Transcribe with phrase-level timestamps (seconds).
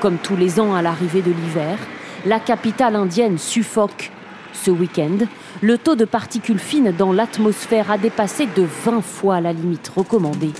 [0.00, 1.76] Comme tous les ans à l'arrivée de l'hiver,
[2.24, 4.12] la capitale indienne suffoque.
[4.52, 5.26] Ce week-end,
[5.60, 10.52] le taux de particules fines dans l'atmosphère a dépassé de 20 fois la limite recommandée.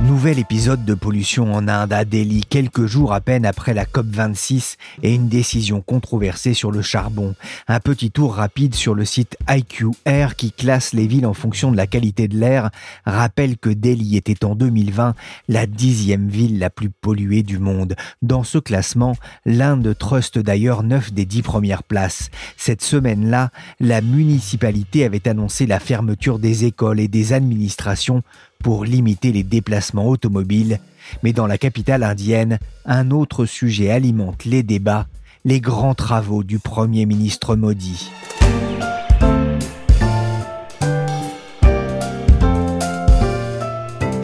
[0.00, 4.76] Nouvel épisode de pollution en Inde à Delhi, quelques jours à peine après la COP26
[5.02, 7.34] et une décision controversée sur le charbon.
[7.66, 11.72] Un petit tour rapide sur le site IQ Air qui classe les villes en fonction
[11.72, 12.70] de la qualité de l'air
[13.06, 15.16] rappelle que Delhi était en 2020
[15.48, 17.96] la dixième ville la plus polluée du monde.
[18.22, 22.30] Dans ce classement, l'Inde truste d'ailleurs neuf des dix premières places.
[22.56, 28.22] Cette semaine-là, la municipalité avait annoncé la fermeture des écoles et des administrations
[28.62, 30.80] pour limiter les déplacements automobiles,
[31.22, 35.06] mais dans la capitale indienne, un autre sujet alimente les débats,
[35.44, 38.10] les grands travaux du Premier ministre Modi.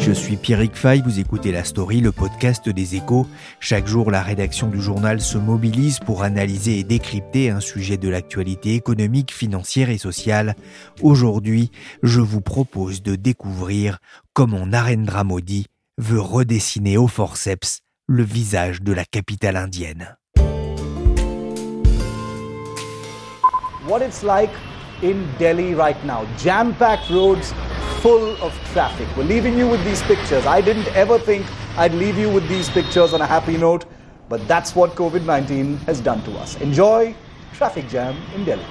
[0.04, 3.26] Je suis Pierrick Fay, vous écoutez La Story, le podcast des échos.
[3.58, 8.10] Chaque jour, la rédaction du journal se mobilise pour analyser et décrypter un sujet de
[8.10, 10.56] l'actualité économique, financière et sociale.
[11.00, 11.70] Aujourd'hui,
[12.02, 13.96] je vous propose de découvrir
[14.34, 20.18] comment Narendra Modi veut redessiner au forceps le visage de la capitale indienne.
[25.02, 26.24] In Delhi right now.
[26.36, 27.52] Jam-packed roads,
[28.00, 29.08] full of traffic.
[29.16, 30.46] We're leaving you with these pictures.
[30.46, 33.86] I didn't ever think I'd leave you with these pictures on a happy note,
[34.28, 36.60] but that's what COVID 19 has done to us.
[36.60, 37.14] Enjoy
[37.52, 38.64] traffic jam in Delhi.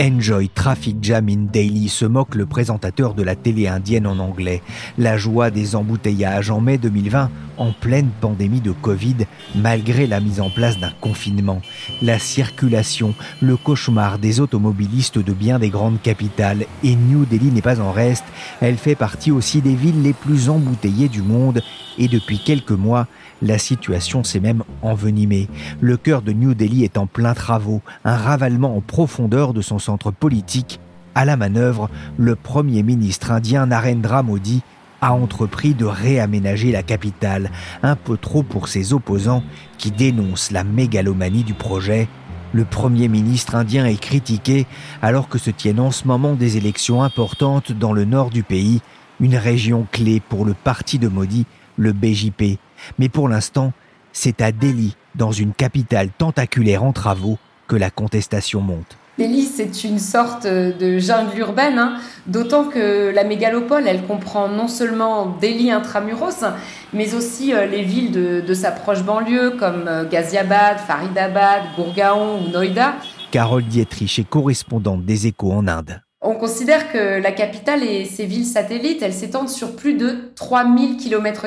[0.00, 4.60] Enjoy Traffic Jam in Daily se moque le présentateur de la télé indienne en anglais.
[4.98, 9.14] La joie des embouteillages en mai 2020, en pleine pandémie de Covid,
[9.54, 11.62] malgré la mise en place d'un confinement.
[12.02, 16.66] La circulation, le cauchemar des automobilistes de bien des grandes capitales.
[16.82, 18.24] Et New Delhi n'est pas en reste.
[18.60, 21.62] Elle fait partie aussi des villes les plus embouteillées du monde.
[21.98, 23.06] Et depuis quelques mois,
[23.42, 25.48] la situation s'est même envenimée.
[25.80, 29.78] Le cœur de New Delhi est en plein travaux, un ravalement en profondeur de son
[29.78, 30.80] centre politique.
[31.14, 34.62] À la manœuvre, le Premier ministre indien Narendra Modi
[35.00, 37.50] a entrepris de réaménager la capitale,
[37.82, 39.44] un peu trop pour ses opposants
[39.78, 42.08] qui dénoncent la mégalomanie du projet.
[42.52, 44.66] Le Premier ministre indien est critiqué
[45.02, 48.80] alors que se tiennent en ce moment des élections importantes dans le nord du pays,
[49.20, 52.58] une région clé pour le parti de Modi, le BJP.
[52.98, 53.72] Mais pour l'instant,
[54.12, 58.96] c'est à Delhi, dans une capitale tentaculaire en travaux, que la contestation monte.
[59.16, 61.98] Delhi, c'est une sorte de jungle urbaine, hein.
[62.26, 66.44] d'autant que la mégalopole, elle comprend non seulement Delhi intramuros,
[66.92, 72.50] mais aussi euh, les villes de, sa proche banlieue comme euh, Ghaziabad, Faridabad, Gurgaon ou
[72.50, 72.94] Noida.
[73.30, 76.00] Carole Dietrich est correspondante des échos en Inde.
[76.26, 80.96] On considère que la capitale et ses villes satellites, elles s'étendent sur plus de 3000
[80.96, 81.44] km.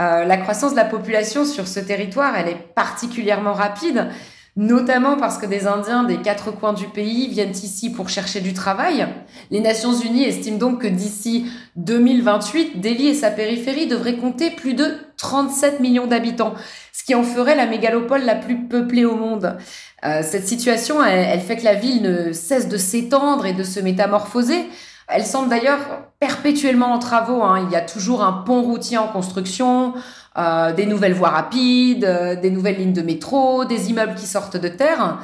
[0.00, 4.08] Euh, la croissance de la population sur ce territoire, elle est particulièrement rapide,
[4.56, 8.54] notamment parce que des Indiens des quatre coins du pays viennent ici pour chercher du
[8.54, 9.06] travail.
[9.50, 11.44] Les Nations Unies estiment donc que d'ici
[11.76, 14.86] 2028, Delhi et sa périphérie devraient compter plus de
[15.22, 16.54] 37 millions d'habitants,
[16.92, 19.56] ce qui en ferait la mégalopole la plus peuplée au monde.
[20.04, 23.78] Euh, cette situation, elle, fait que la ville ne cesse de s'étendre et de se
[23.78, 24.68] métamorphoser.
[25.06, 25.78] Elle semble d'ailleurs
[26.18, 27.40] perpétuellement en travaux.
[27.42, 27.64] Hein.
[27.68, 29.94] Il y a toujours un pont routier en construction,
[30.36, 34.56] euh, des nouvelles voies rapides, euh, des nouvelles lignes de métro, des immeubles qui sortent
[34.56, 35.18] de terre.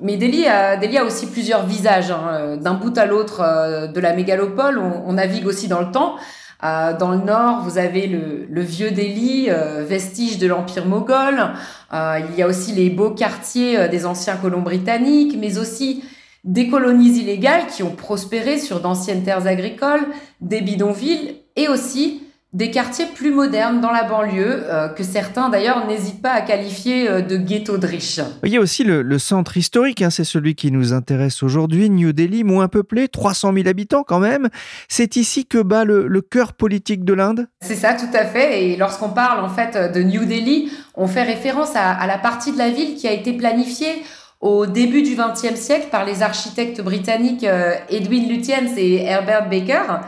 [0.00, 2.10] Mais Delhi a, Delhi a aussi plusieurs visages.
[2.10, 2.56] Hein.
[2.56, 6.16] D'un bout à l'autre de la mégalopole, on, on, navigue aussi dans le temps.
[6.64, 11.50] Euh, dans le nord, vous avez le, vieux Delhi, euh, vestige de l'empire moghol.
[11.92, 16.04] Euh, il y a aussi les beaux quartiers des anciens colons britanniques, mais aussi
[16.44, 20.06] des colonies illégales qui ont prospéré sur d'anciennes terres agricoles,
[20.40, 25.86] des bidonvilles et aussi des quartiers plus modernes dans la banlieue, euh, que certains d'ailleurs
[25.86, 28.20] n'hésitent pas à qualifier euh, de ghetto de riches.
[28.44, 32.12] Il y a aussi le, centre historique, hein, c'est celui qui nous intéresse aujourd'hui, New
[32.12, 34.48] Delhi, moins peuplé, 300 000 habitants quand même.
[34.88, 37.48] C'est ici que bat le, cœur politique de l'Inde?
[37.60, 38.64] C'est ça, tout à fait.
[38.64, 42.52] Et lorsqu'on parle en fait de New Delhi, on fait référence à, à la partie
[42.52, 44.02] de la ville qui a été planifiée
[44.42, 50.00] au début du XXe siècle par les architectes britanniques euh, Edwin Lutyens et Herbert Baker.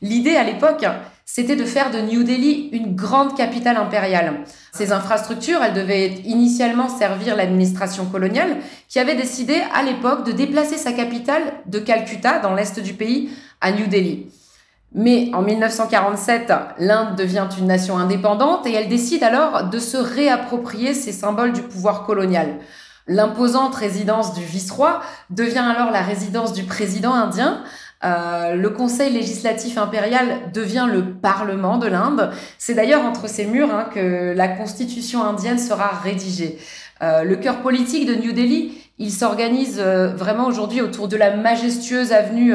[0.00, 0.84] L'idée à l'époque,
[1.34, 4.40] c'était de faire de New Delhi une grande capitale impériale.
[4.70, 10.76] Ces infrastructures, elles devaient initialement servir l'administration coloniale, qui avait décidé à l'époque de déplacer
[10.76, 13.30] sa capitale de Calcutta, dans l'est du pays,
[13.62, 14.26] à New Delhi.
[14.94, 20.92] Mais en 1947, l'Inde devient une nation indépendante et elle décide alors de se réapproprier
[20.92, 22.58] ces symboles du pouvoir colonial.
[23.08, 25.00] L'imposante résidence du vice-roi
[25.30, 27.64] devient alors la résidence du président indien.
[28.04, 32.30] Euh, le Conseil législatif impérial devient le Parlement de l'Inde.
[32.58, 36.58] C'est d'ailleurs entre ces murs hein, que la constitution indienne sera rédigée.
[37.02, 41.36] Euh, le cœur politique de New Delhi, il s'organise euh, vraiment aujourd'hui autour de la
[41.36, 42.54] majestueuse avenue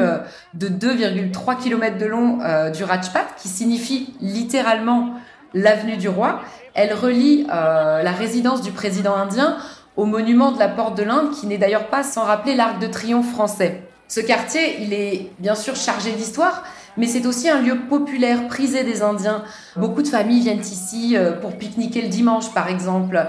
[0.54, 2.38] de 2,3 km de long
[2.70, 5.14] du Rajpath, qui signifie littéralement
[5.54, 6.40] l'avenue du roi.
[6.74, 9.56] Elle relie la résidence du président indien
[9.96, 12.86] au monument de la Porte de l'Inde, qui n'est d'ailleurs pas sans rappeler l'Arc de
[12.86, 13.87] Triomphe français.
[14.08, 16.64] Ce quartier, il est bien sûr chargé d'histoire,
[16.96, 19.44] mais c'est aussi un lieu populaire, prisé des Indiens.
[19.76, 23.22] Beaucoup de familles viennent ici euh, pour pique-niquer le dimanche, par exemple.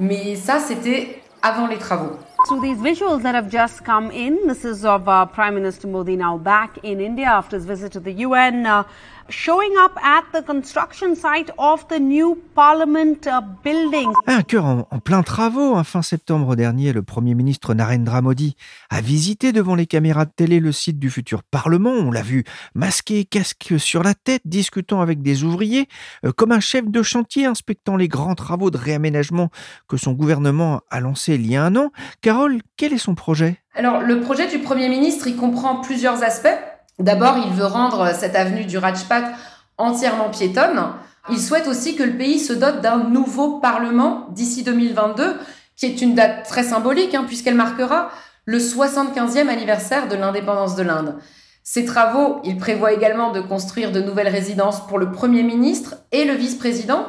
[0.00, 2.16] Mais ça, c'était avant les travaux.
[2.48, 6.16] So these visuals that have just come in, this is of uh, Prime Minister Modi
[6.16, 8.66] now back in India after his visit to the UN.
[8.66, 8.82] Uh,
[9.28, 13.28] showing up at the construction site of the new parliament
[13.64, 14.12] building.
[14.26, 15.76] Un cœur en, en, plein travaux.
[15.76, 15.84] Hein.
[15.84, 18.56] Fin septembre dernier, le Premier ministre Narendra Modi
[18.90, 21.90] a visité devant les caméras de télé le site du futur Parlement.
[21.90, 22.44] On l'a vu
[22.74, 25.88] masqué, casque sur la tête, discutant avec des ouvriers,
[26.24, 29.50] euh, comme un chef de chantier inspectant les grands travaux de réaménagement
[29.88, 31.90] que son gouvernement a lancés il y a un an.
[32.20, 33.60] Carole, quel est son projet?
[33.74, 36.48] Alors, le projet du Premier ministre, il comprend plusieurs aspects.
[36.98, 39.34] D'abord, il veut rendre cette avenue du Rajpath
[39.78, 40.82] entièrement piétonne.
[41.30, 45.36] Il souhaite aussi que le pays se dote d'un nouveau Parlement d'ici 2022,
[45.76, 48.10] qui est une date très symbolique, hein, puisqu'elle marquera
[48.46, 51.16] le 75e anniversaire de l'indépendance de l'Inde.
[51.64, 56.24] Ces travaux, il prévoit également de construire de nouvelles résidences pour le Premier ministre et
[56.24, 57.06] le vice-président.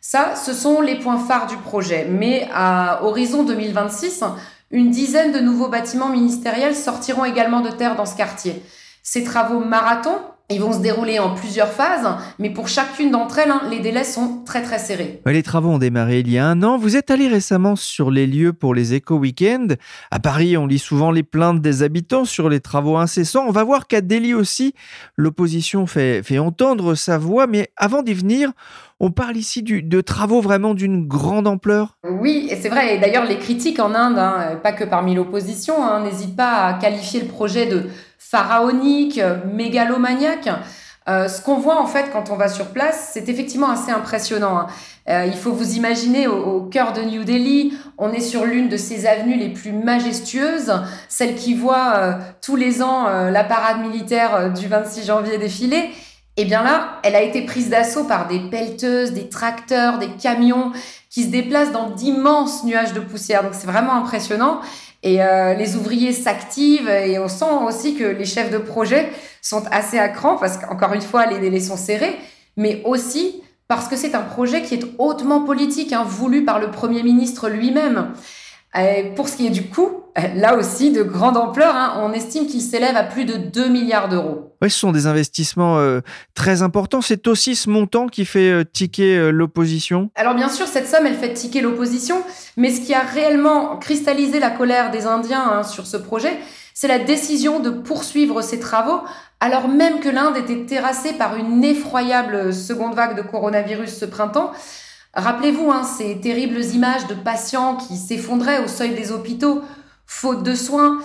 [0.00, 2.06] Ça, ce sont les points phares du projet.
[2.08, 4.24] Mais à horizon 2026,
[4.70, 8.62] une dizaine de nouveaux bâtiments ministériels sortiront également de terre dans ce quartier.
[9.10, 10.18] Ces travaux marathon,
[10.50, 12.06] ils vont se dérouler en plusieurs phases,
[12.38, 15.22] mais pour chacune d'entre elles, hein, les délais sont très très serrés.
[15.24, 16.76] Les travaux ont démarré il y a un an.
[16.76, 19.68] Vous êtes allé récemment sur les lieux pour les éco-weekends.
[20.10, 23.46] À Paris, on lit souvent les plaintes des habitants sur les travaux incessants.
[23.48, 24.74] On va voir qu'à Delhi aussi,
[25.16, 27.46] l'opposition fait, fait entendre sa voix.
[27.46, 28.52] Mais avant d'y venir,
[29.00, 32.96] on parle ici de travaux vraiment d'une grande ampleur Oui, c'est vrai.
[32.96, 36.74] Et d'ailleurs, les critiques en Inde, hein, pas que parmi l'opposition, hein, n'hésitent pas à
[36.74, 37.86] qualifier le projet de
[38.18, 39.20] pharaonique,
[39.52, 40.50] mégalomaniaque.
[41.08, 44.58] Euh, ce qu'on voit en fait quand on va sur place, c'est effectivement assez impressionnant.
[44.58, 44.66] Hein.
[45.08, 48.76] Euh, il faut vous imaginer au, cœur de New Delhi, on est sur l'une de
[48.76, 50.70] ces avenues les plus majestueuses,
[51.08, 52.12] celle qui voit euh,
[52.42, 55.90] tous les ans la parade militaire du 26 janvier défiler.
[56.36, 60.72] Et bien là, elle a été prise d'assaut par des pelleteuses, des tracteurs, des camions
[61.10, 63.42] qui se déplacent dans d'immenses nuages de poussière.
[63.42, 64.60] Donc c'est vraiment impressionnant.
[65.02, 69.10] Et euh, les ouvriers s'activent et on sent aussi que les chefs de projet
[69.42, 72.16] sont assez à cran parce qu'encore une fois, les délais sont serrés,
[72.56, 76.70] mais aussi parce que c'est un projet qui est hautement politique, hein, voulu par le
[76.70, 78.12] Premier ministre lui-même.
[78.76, 80.02] Et pour ce qui est du coût,
[80.34, 84.08] là aussi de grande ampleur, hein, on estime qu'il s'élève à plus de 2 milliards
[84.08, 84.54] d'euros.
[84.60, 86.00] Oui, ce sont des investissements euh,
[86.34, 87.00] très importants.
[87.00, 90.10] C'est aussi ce montant qui fait euh, tiquer euh, l'opposition?
[90.16, 92.22] Alors bien sûr, cette somme, elle fait tiquer l'opposition,
[92.56, 96.38] mais ce qui a réellement cristallisé la colère des Indiens hein, sur ce projet,
[96.74, 99.00] c'est la décision de poursuivre ces travaux
[99.40, 104.52] alors même que l'Inde était terrassée par une effroyable seconde vague de coronavirus ce printemps.
[105.14, 109.62] Rappelez-vous hein, ces terribles images de patients qui s'effondraient au seuil des hôpitaux,
[110.06, 111.00] faute de soins.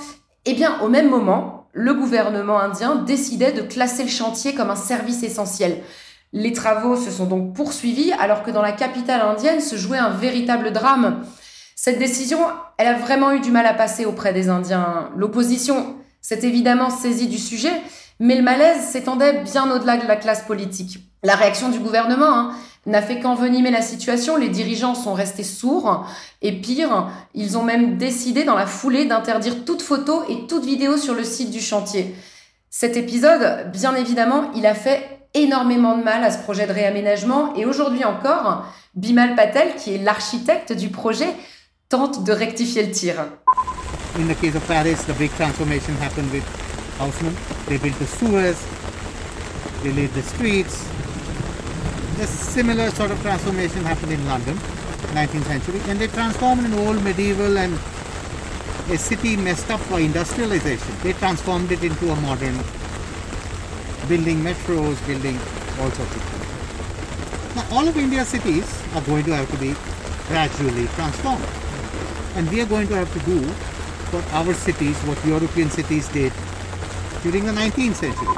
[0.46, 4.76] Eh bien, au même moment, le gouvernement indien décidait de classer le chantier comme un
[4.76, 5.82] service essentiel.
[6.34, 10.10] Les travaux se sont donc poursuivis alors que dans la capitale indienne se jouait un
[10.10, 11.24] véritable drame.
[11.76, 12.40] Cette décision,
[12.78, 15.10] elle a vraiment eu du mal à passer auprès des Indiens.
[15.16, 17.74] L'opposition s'est évidemment saisie du sujet,
[18.20, 21.00] mais le malaise s'étendait bien au-delà de la classe politique.
[21.24, 22.56] La réaction du gouvernement, hein,
[22.86, 24.38] n'a fait qu'envenimer la situation.
[24.38, 26.06] Les dirigeants sont restés sourds
[26.42, 30.98] et pire, ils ont même décidé dans la foulée d'interdire toute photo et toute vidéo
[30.98, 32.16] sur le site du chantier.
[32.70, 37.56] Cet épisode, bien évidemment, il a fait énormément de mal à ce projet de réaménagement
[37.56, 38.66] et aujourd'hui encore,
[38.96, 41.30] Bimal Patel, qui est l'architecte du projet,
[41.90, 43.16] tente de rectifier le tir.
[44.20, 46.44] In the case of Paris, the big transformation happened with
[46.98, 47.36] Haussmann.
[47.68, 48.60] They built the sewers,
[49.84, 50.88] they laid the streets,
[52.20, 54.56] a similar sort of transformation happened in London,
[55.18, 57.74] 19th century, and they transformed an old medieval and
[58.90, 60.94] a city messed up by industrialization.
[61.02, 62.56] They transformed it into a modern
[64.08, 65.38] building metros, building
[65.80, 67.56] all sorts of things.
[67.56, 69.74] Now, all of India's cities are going to have to be
[70.28, 71.46] gradually transformed.
[72.36, 73.42] And we are going to have to do
[74.12, 76.32] for our cities what European cities did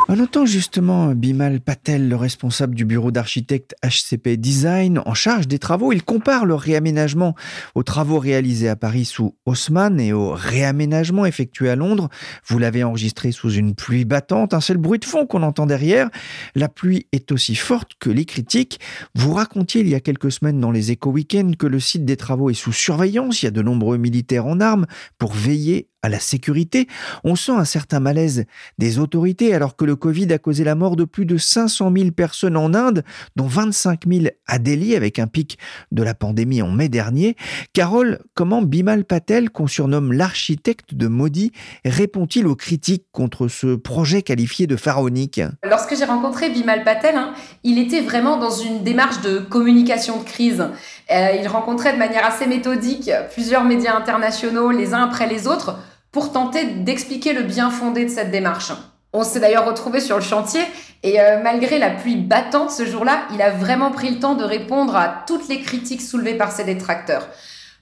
[0.10, 5.58] On entend justement Bimal Patel, le responsable du bureau d'architecte HCP Design, en charge des
[5.58, 5.92] travaux.
[5.92, 7.34] Il compare le réaménagement
[7.74, 12.10] aux travaux réalisés à Paris sous Haussmann et au réaménagement effectué à Londres.
[12.46, 16.10] Vous l'avez enregistré sous une pluie battante, un seul bruit de fond qu'on entend derrière.
[16.54, 18.80] La pluie est aussi forte que les critiques.
[19.16, 22.18] Vous racontiez il y a quelques semaines dans les éco week que le site des
[22.18, 23.42] travaux est sous surveillance.
[23.42, 24.86] Il y a de nombreux militaires en armes
[25.18, 26.88] pour veiller à la sécurité,
[27.24, 28.46] on sent un certain malaise
[28.78, 32.12] des autorités alors que le Covid a causé la mort de plus de 500 000
[32.12, 33.04] personnes en Inde,
[33.36, 35.58] dont 25 000 à Delhi avec un pic
[35.92, 37.36] de la pandémie en mai dernier.
[37.74, 41.52] Carole, comment Bimal Patel, qu'on surnomme l'architecte de Modi,
[41.84, 45.42] répond-il aux critiques contre ce projet qualifié de pharaonique?
[45.68, 47.34] Lorsque j'ai rencontré Bimal Patel, hein,
[47.64, 50.68] il était vraiment dans une démarche de communication de crise.
[51.12, 55.80] Euh, il rencontrait de manière assez méthodique plusieurs médias internationaux les uns après les autres
[56.16, 58.72] pour tenter d'expliquer le bien fondé de cette démarche.
[59.12, 60.62] On s'est d'ailleurs retrouvé sur le chantier
[61.04, 64.46] et euh, malgré la pluie battante ce jour-là, il a vraiment pris le temps de
[64.46, 67.28] répondre à toutes les critiques soulevées par ses détracteurs.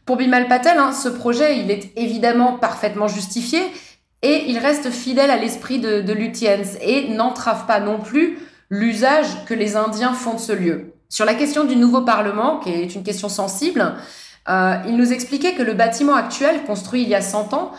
[0.08, 3.62] Pour Bimal Patel, hein, ce projet, il est évidemment parfaitement justifié
[4.24, 8.40] et il reste fidèle à l'esprit de, de et n'entrave pas non plus
[8.72, 10.96] l'usage que les Indiens font de ce lieu.
[11.08, 13.94] Sur la question du nouveau Parlement, qui est une question sensible,
[14.50, 17.74] euh, il nous expliquait que le bâtiment actuel, construit il y a 100 ans,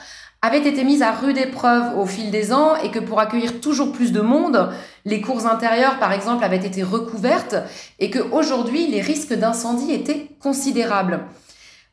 [0.45, 3.93] avait été mise à rude épreuve au fil des ans et que pour accueillir toujours
[3.93, 4.69] plus de monde,
[5.07, 7.57] les cours intérieures, par exemple, avaient été recouvertes
[7.99, 11.21] et qu'aujourd'hui, les risques d'incendie étaient considérables.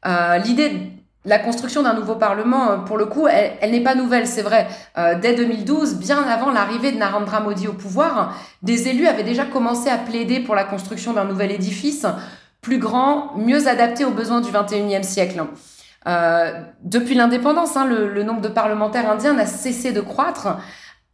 [0.05, 0.79] Euh, l'idée de
[1.23, 4.67] la construction d'un nouveau Parlement, euh, pour le coup, elle, n'est pas nouvelle, c'est vrai.
[4.97, 9.45] Euh, dès 2012, bien avant l'arrivée de Narendra Modi au pouvoir, des élus avaient déjà
[9.45, 12.05] commencé à plaider pour la construction d'un nouvel édifice
[12.59, 15.41] plus grand, mieux adapté aux besoins du 21e siècle.
[16.07, 20.57] Euh, depuis l'indépendance, hein, le, nombre de parlementaires indiens n'a cessé de croître.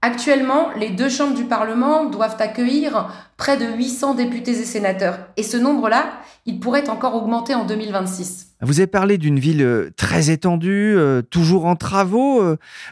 [0.02, 5.20] Actuellement, les deux chambres du Parlement doivent accueillir près de 800 députés et sénateurs.
[5.38, 6.12] Et ce nombre-là,
[6.46, 8.48] il pourrait encore augmenter en 2026.
[8.62, 12.44] Vous avez parlé d'une ville euh, très étendue, euh, toujours en travaux.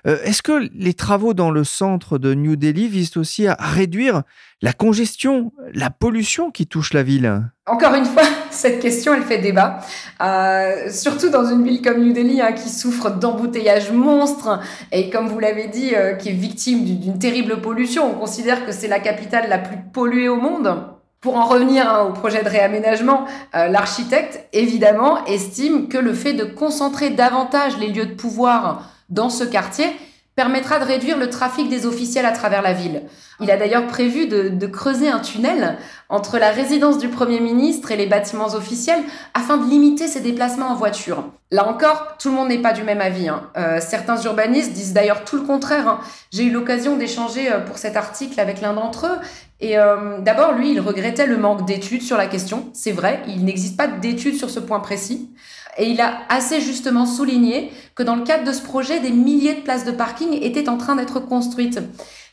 [0.06, 4.22] Est-ce que les travaux dans le centre de New Delhi visent aussi à réduire
[4.62, 7.44] la congestion, la pollution qui touche la ville?
[7.68, 8.22] Encore une fois,
[8.52, 9.80] cette question, elle fait débat.
[10.22, 14.60] Euh, surtout dans une ville comme New Delhi, hein, qui souffre d'embouteillages monstres
[14.92, 18.12] et, comme vous l'avez dit, euh, qui est victime d'une terrible pollution.
[18.12, 20.76] On considère que c'est la capitale la plus polluée au monde.
[21.22, 23.26] Pour en revenir hein, au projet de réaménagement,
[23.56, 29.30] euh, l'architecte, évidemment, estime que le fait de concentrer davantage les lieux de pouvoir dans
[29.30, 29.88] ce quartier
[30.36, 33.04] permettra de réduire le trafic des officiels à travers la ville.
[33.40, 35.78] Il a d'ailleurs prévu de, creuser un tunnel
[36.10, 39.02] entre la résidence du Premier ministre et les bâtiments officiels
[39.34, 41.24] afin de limiter ses déplacements en voiture.
[41.52, 43.30] Là encore, tout le monde n'est pas du même avis.
[43.30, 43.44] Hein.
[43.56, 45.88] Euh, certains urbanistes disent d'ailleurs tout le contraire.
[45.88, 46.00] Hein.
[46.32, 49.18] J'ai eu l'occasion d'échanger euh, pour cet article avec l'un d'entre eux.
[49.62, 52.70] Et euh, d'abord, lui, il regrettait le manque d'études sur la question.
[52.74, 55.30] C'est vrai, il n'existe pas d'études sur ce point précis.
[55.78, 59.56] Et il a assez justement souligné que dans le cadre de ce projet, des milliers
[59.56, 61.80] de places de parking étaient en train d'être construites.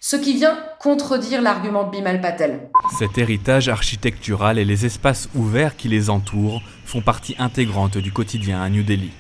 [0.01, 2.69] Ce qui vient contredire l'argument de Bimal Patel.
[2.99, 8.61] Cet héritage architectural et les espaces ouverts qui les entourent font partie intégrante du quotidien
[8.61, 9.13] à New Delhi.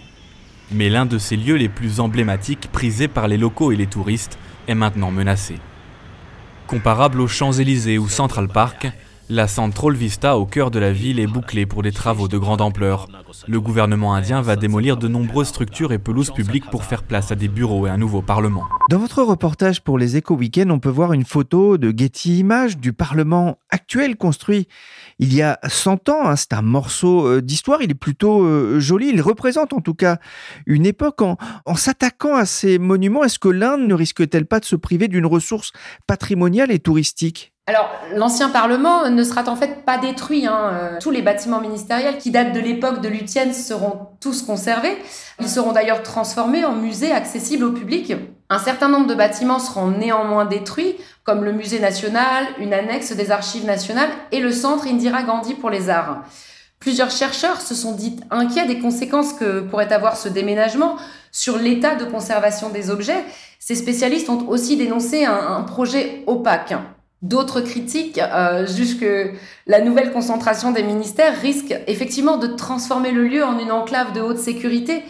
[0.72, 4.38] Mais l'un de ces lieux les plus emblématiques, prisés par les locaux et les touristes,
[4.66, 5.56] est maintenant menacé.
[6.66, 8.90] Comparable aux Champs-Élysées ou Central Park,
[9.28, 12.60] la Central Vista au cœur de la ville est bouclée pour des travaux de grande
[12.60, 13.08] ampleur.
[13.48, 17.34] Le gouvernement indien va démolir de nombreuses structures et pelouses publiques pour faire place à
[17.34, 18.64] des bureaux et un nouveau parlement.
[18.90, 22.76] Dans votre reportage pour les Éco Weekends, on peut voir une photo de Getty Images
[22.76, 24.68] du parlement actuel construit
[25.18, 26.26] il y a 100 ans.
[26.26, 26.36] Hein.
[26.36, 30.18] C'est un morceau euh, d'histoire, il est plutôt euh, joli, il représente en tout cas
[30.66, 31.20] une époque.
[31.22, 35.26] En s'attaquant à ces monuments, est-ce que l'Inde ne risque-t-elle pas de se priver d'une
[35.26, 35.72] ressource
[36.06, 37.51] patrimoniale et touristique?
[37.66, 40.46] Alors, l'ancien Parlement ne sera en fait pas détruit.
[40.46, 40.70] Hein.
[40.72, 44.98] Euh, tous les bâtiments ministériels qui datent de l'époque de Lutyens seront tous conservés.
[45.38, 48.14] Ils seront d'ailleurs transformés en musées accessibles au public.
[48.50, 53.30] Un certain nombre de bâtiments seront néanmoins détruits, comme le musée national, une annexe des
[53.30, 56.24] archives nationales et le centre Indira Gandhi pour les arts.
[56.80, 60.96] Plusieurs chercheurs se sont dit inquiets des conséquences que pourrait avoir ce déménagement
[61.30, 63.24] sur l'état de conservation des objets.
[63.60, 66.74] Ces spécialistes ont aussi dénoncé un, un projet opaque.
[67.22, 68.66] D'autres critiques euh,
[68.98, 69.30] que
[69.68, 74.20] la nouvelle concentration des ministères risque effectivement de transformer le lieu en une enclave de
[74.20, 75.04] haute sécurité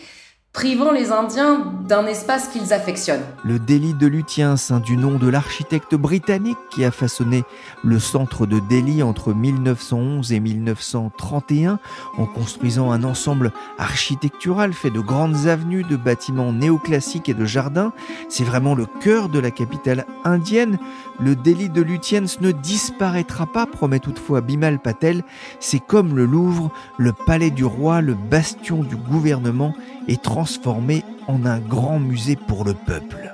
[0.53, 3.25] privant les Indiens d'un espace qu'ils affectionnent.
[3.43, 7.45] Le Delhi de Lutyens, du nom de l'architecte britannique qui a façonné
[7.83, 11.79] le centre de Delhi entre 1911 et 1931
[12.19, 17.95] en construisant un ensemble architectural fait de grandes avenues, de bâtiments néoclassiques et de jardins.
[18.29, 20.79] C'est vraiment le cœur de la capitale indienne.
[21.19, 25.25] Le Delhi de Lutyens ne disparaîtra pas, promet toutefois Bimal Patel.
[25.61, 29.75] C'est comme le Louvre, le palais du roi, le bastion du gouvernement
[30.17, 30.42] transformé
[31.29, 33.33] en un grand musée pour le peuple.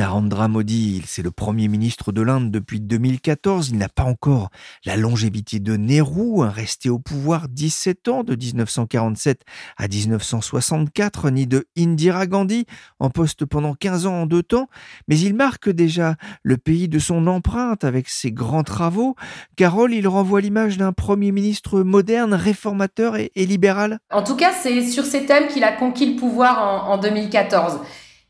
[0.00, 3.68] Narendra Modi, c'est le premier ministre de l'Inde depuis 2014.
[3.68, 4.48] Il n'a pas encore
[4.86, 9.42] la longévité de Nehru, resté au pouvoir 17 ans de 1947
[9.76, 12.64] à 1964, ni de Indira Gandhi,
[12.98, 14.68] en poste pendant 15 ans en deux temps.
[15.06, 16.14] Mais il marque déjà
[16.44, 19.16] le pays de son empreinte avec ses grands travaux.
[19.54, 23.98] Carole, il renvoie l'image d'un premier ministre moderne, réformateur et, libéral.
[24.10, 27.80] En tout cas, c'est sur ces thèmes qu'il a conquis le pouvoir en 2014.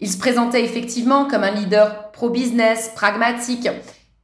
[0.01, 3.69] Il se présentait effectivement comme un leader pro-business, pragmatique.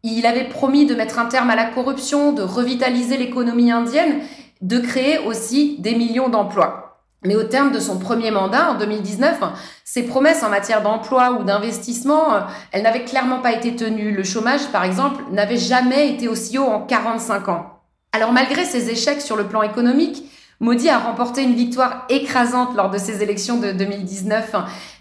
[0.02, 4.21] Il avait promis de mettre un terme à la corruption, de revitaliser l'économie indienne,
[4.62, 6.87] de créer aussi des millions d'emplois.
[7.25, 9.40] Mais au terme de son premier mandat, en 2019,
[9.85, 12.25] ses promesses en matière d'emploi ou d'investissement,
[12.73, 14.12] elles n'avaient clairement pas été tenues.
[14.12, 17.80] Le chômage, par exemple, n'avait jamais été aussi haut en 45 ans.
[18.12, 20.25] Alors malgré ses échecs sur le plan économique,
[20.58, 24.54] Modi a remporté une victoire écrasante lors de ses élections de 2019,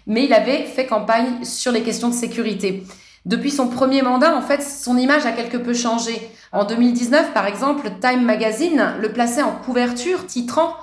[0.06, 2.84] mais il avait fait campagne sur les questions de sécurité.
[3.24, 6.20] Depuis son premier mandat, en fait, son image a quelque peu changé.
[6.52, 10.74] En 2019, par exemple, Time Magazine le plaçait en couverture titrant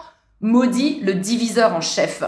[0.41, 2.23] Modi le diviseur en chef,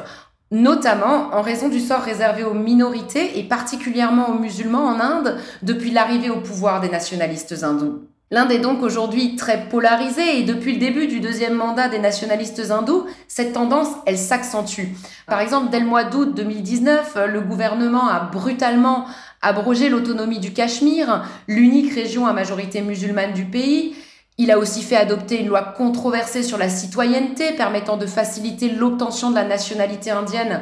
[0.51, 5.91] notamment en raison du sort réservé aux minorités et particulièrement aux musulmans en Inde depuis
[5.91, 8.07] l'arrivée au pouvoir des nationalistes hindous.
[8.31, 12.71] L'Inde est donc aujourd'hui très polarisée et depuis le début du deuxième mandat des nationalistes
[12.71, 14.87] hindous, cette tendance, elle s'accentue.
[15.27, 19.05] Par exemple, dès le mois d'août 2019, le gouvernement a brutalement
[19.43, 23.95] abrogé l'autonomie du Cachemire, l'unique région à majorité musulmane du pays.
[24.39, 29.29] Il a aussi fait adopter une loi controversée sur la citoyenneté permettant de faciliter l'obtention
[29.29, 30.61] de la nationalité indienne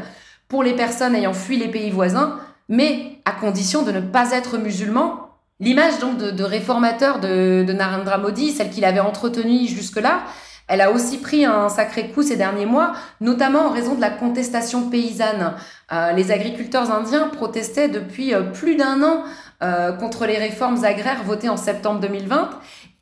[0.49, 4.58] pour les personnes ayant fui les pays voisins, mais à condition de ne pas être
[4.58, 5.23] musulman
[5.63, 10.23] L'image donc de, réformateur de, Narendra Modi, celle qu'il avait entretenue jusque-là,
[10.67, 14.10] elle a aussi pris un sacré coup ces derniers mois, notamment en raison de la
[14.10, 15.54] contestation paysanne.
[15.93, 19.23] Euh, les agriculteurs indiens protestaient depuis euh, plus d'un an
[19.62, 22.49] euh, contre les réformes agraires votées en septembre 2020.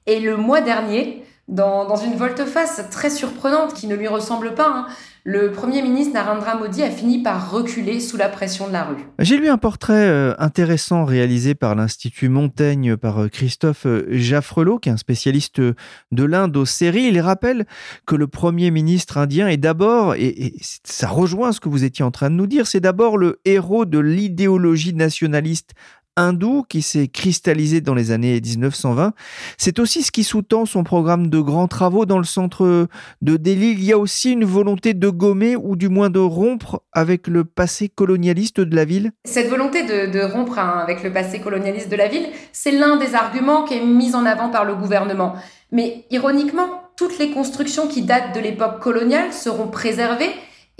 [0.05, 4.85] Et le mois dernier, dans, une volte-face très surprenante qui ne lui ressemble pas, hein,
[5.23, 8.97] le Premier ministre Narendra Modi a fini par reculer sous la pression de la rue.
[9.19, 14.79] J'ai lu un portrait euh, intéressant réalisé par l'Institut Montaigne par euh, Christophe euh, Jaffrelot,
[14.79, 17.03] qui est un spécialiste de l'Inde aux séries.
[17.03, 17.67] Il rappelle
[18.07, 22.11] que le Premier ministre indien est d'abord, et, ça rejoint ce que vous étiez en
[22.11, 25.73] train de nous dire, c'est d'abord le héros de l'idéologie nationaliste
[26.17, 29.13] hindou qui s'est cristallisé dans les années 1920.
[29.57, 32.87] C'est aussi ce qui sous-tend son programme de grands travaux dans le centre
[33.21, 33.71] de Delhi.
[33.71, 37.43] Il y a aussi une volonté de gommer ou du moins de rompre avec le
[37.43, 39.11] passé colonialiste de la ville.
[39.25, 43.63] Cette volonté de, rompre avec le passé colonialiste de la ville, c'est l'un des arguments
[43.63, 45.35] qui est mis en avant par le gouvernement.
[45.71, 50.31] Mais ironiquement, toutes les constructions qui datent de l'époque coloniale seront préservées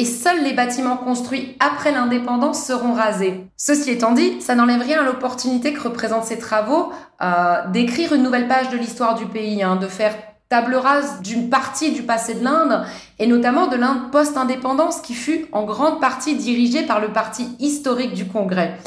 [0.02, 3.46] et seuls les bâtiments construits après l'indépendance seront rasés.
[3.56, 8.24] Ceci étant dit, ça n'enlève rien à l'opportunité que représentent ces travaux euh, d'écrire une
[8.24, 10.16] nouvelle page de l'histoire du pays, hein, de faire
[10.50, 12.84] table rase d'une partie du passé de l'Inde,
[13.20, 18.16] et notamment de l'Inde post-indépendance qui fut en grande partie dirigée par le parti historique
[18.16, 18.80] du Congrès.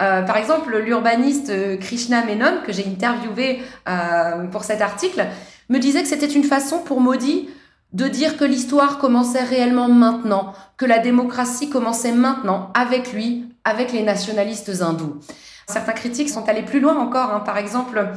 [0.00, 3.62] Euh, par exemple, l'urbaniste euh, Krishna Menon, que j'ai interviewé
[4.52, 5.26] pour cet article,
[5.70, 7.48] me disait que c'était une façon pour Modi
[7.92, 13.92] de dire que l'histoire commençait réellement maintenant, que la démocratie commençait maintenant avec lui, avec
[13.92, 15.16] les nationalistes hindous.
[15.66, 17.32] Certains critiques sont allés plus loin encore.
[17.32, 17.40] Hein.
[17.40, 18.12] Par exemple,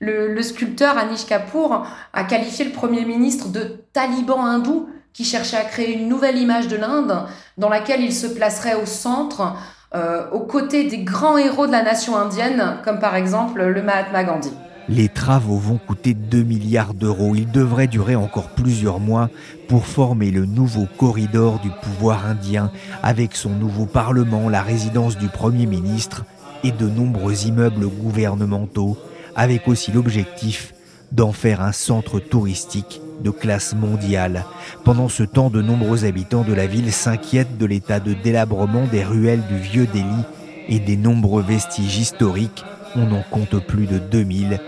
[0.00, 5.64] le, sculpteur Anish Kapoor a qualifié le Premier ministre de taliban hindou qui cherchait à
[5.64, 9.54] créer une nouvelle image de l'Inde dans laquelle il se placerait au centre,
[9.94, 14.24] euh, aux côtés des grands héros de la nation indienne, comme par exemple le Mahatma
[14.24, 14.52] Gandhi.
[14.88, 17.34] Les travaux vont coûter 2 milliards d'euros.
[17.34, 19.30] Ils devraient durer encore plusieurs mois
[19.66, 22.70] pour former le nouveau corridor du pouvoir indien
[23.02, 26.26] avec son nouveau parlement, la résidence du Premier ministre
[26.64, 28.98] et de nombreux immeubles gouvernementaux,
[29.34, 30.74] avec aussi l'objectif
[31.12, 34.44] d'en faire un centre touristique de classe mondiale.
[34.84, 39.04] Pendant ce temps, de nombreux habitants de la ville s'inquiètent de l'état de délabrement des
[39.04, 40.24] ruelles du vieux Delhi
[40.68, 42.64] et des nombreux vestiges historiques
[42.96, 44.58] on en compte plus de 2000,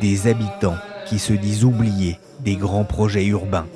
[0.00, 3.66] des habitants qui se disent oubliés des grands projets urbains.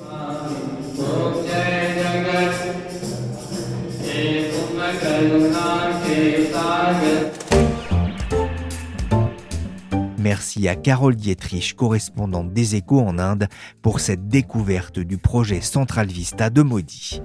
[10.31, 13.49] Merci à Carole Dietrich, correspondante des Échos en Inde,
[13.81, 17.21] pour cette découverte du projet Central Vista de Modi.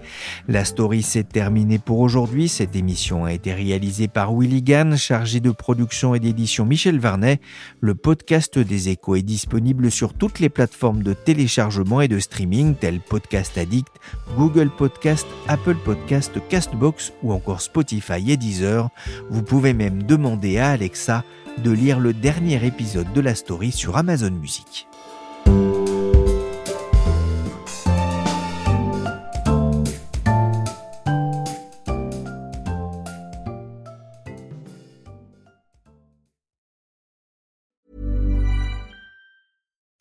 [0.49, 2.49] La story s'est terminée pour aujourd'hui.
[2.49, 7.38] Cette émission a été réalisée par Willy Gann, chargé de production et d'édition Michel Varnet.
[7.81, 12.75] Le podcast des Échos est disponible sur toutes les plateformes de téléchargement et de streaming
[12.75, 13.95] telles Podcast Addict,
[14.37, 18.88] Google Podcast, Apple Podcast, Castbox ou encore Spotify et Deezer.
[19.31, 21.23] Vous pouvez même demander à Alexa
[21.62, 24.87] de lire le dernier épisode de la story sur Amazon Music.